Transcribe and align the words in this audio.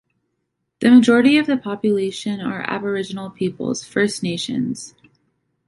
The 0.79 0.89
majority 0.89 1.37
of 1.37 1.45
the 1.45 1.57
population 1.57 2.41
are 2.41 2.63
Aboriginal 2.67 3.29
peoples, 3.29 3.83
First 3.83 4.23
Nations. 4.23 4.95